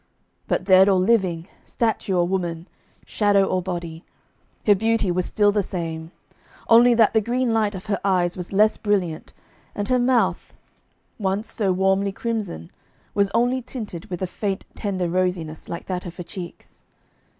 [0.47, 2.67] But dead or living, statue or woman,
[3.05, 4.03] shadow or body,
[4.65, 6.09] her beauty was still the same,
[6.67, 9.31] only that the green light of her eyes was less brilliant,
[9.75, 10.55] and her mouth,
[11.19, 12.71] once so warmly crimson,
[13.13, 16.81] was only tinted with a faint tender rosiness, like that of her cheeks.